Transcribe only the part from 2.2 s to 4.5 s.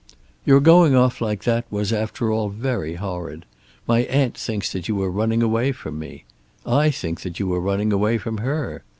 all, very horrid. My aunt